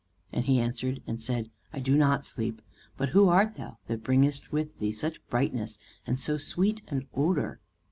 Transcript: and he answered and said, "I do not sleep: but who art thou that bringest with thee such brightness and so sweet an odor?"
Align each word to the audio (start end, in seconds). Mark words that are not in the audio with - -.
and 0.33 0.45
he 0.45 0.59
answered 0.59 1.03
and 1.05 1.21
said, 1.21 1.51
"I 1.71 1.79
do 1.79 1.95
not 1.95 2.25
sleep: 2.25 2.63
but 2.97 3.09
who 3.09 3.29
art 3.29 3.53
thou 3.53 3.77
that 3.85 4.01
bringest 4.01 4.51
with 4.51 4.79
thee 4.79 4.93
such 4.93 5.23
brightness 5.27 5.77
and 6.07 6.19
so 6.19 6.37
sweet 6.39 6.81
an 6.87 7.07
odor?" 7.13 7.59